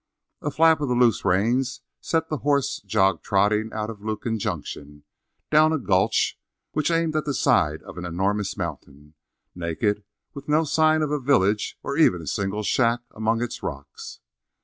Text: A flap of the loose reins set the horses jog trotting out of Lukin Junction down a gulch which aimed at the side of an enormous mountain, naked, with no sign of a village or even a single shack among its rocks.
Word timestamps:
A 0.41 0.49
flap 0.49 0.81
of 0.81 0.89
the 0.89 0.95
loose 0.95 1.23
reins 1.23 1.81
set 1.99 2.27
the 2.27 2.37
horses 2.37 2.81
jog 2.87 3.21
trotting 3.21 3.71
out 3.71 3.91
of 3.91 4.01
Lukin 4.01 4.39
Junction 4.39 5.03
down 5.51 5.71
a 5.71 5.77
gulch 5.77 6.39
which 6.71 6.89
aimed 6.89 7.15
at 7.15 7.25
the 7.25 7.35
side 7.35 7.83
of 7.83 7.99
an 7.99 8.05
enormous 8.05 8.57
mountain, 8.57 9.13
naked, 9.53 10.03
with 10.33 10.49
no 10.49 10.63
sign 10.63 11.03
of 11.03 11.11
a 11.11 11.19
village 11.19 11.77
or 11.83 11.97
even 11.97 12.19
a 12.19 12.25
single 12.25 12.63
shack 12.63 13.01
among 13.11 13.43
its 13.43 13.61
rocks. 13.61 14.21